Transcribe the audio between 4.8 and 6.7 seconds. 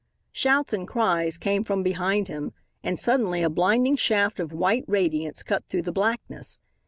radiance cut through the blackness.